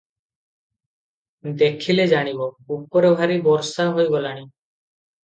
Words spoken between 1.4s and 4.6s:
ଦେଖିଲେ ଜାଣିବ, ଉପରେ ଭାରି ବର୍ଷା ହୋଇଗଲାଣି।